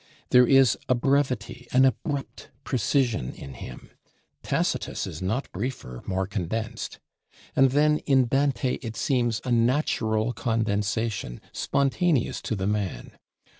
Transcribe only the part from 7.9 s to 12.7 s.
in Dante it seems a natural condensation, spontaneous to the